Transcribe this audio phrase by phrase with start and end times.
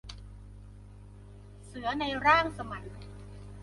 [1.65, 2.83] เสือในร่างสมัน